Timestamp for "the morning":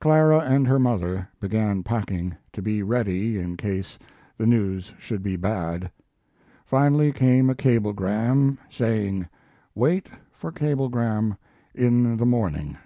12.16-12.76